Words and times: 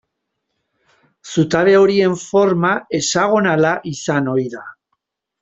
Zutabe 1.33 1.75
horien 1.81 2.15
forma 2.21 2.73
hexagonala 3.01 3.75
izan 3.93 4.33
ohi 4.35 4.49
da. 4.57 4.65